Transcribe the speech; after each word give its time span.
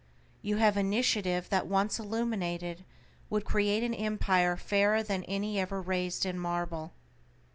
You 0.41 0.55
have 0.57 0.77
initiative 0.77 1.47
that 1.49 1.67
once 1.67 1.99
illuminated 1.99 2.85
would 3.29 3.45
create 3.45 3.83
an 3.83 3.93
empire 3.93 4.57
fairer 4.57 5.03
than 5.03 5.23
any 5.25 5.59
ever 5.59 5.79
raised 5.79 6.25
in 6.25 6.39
marble. 6.39 6.93